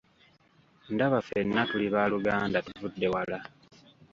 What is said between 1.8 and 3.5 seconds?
baaluganda, tuvudde wala!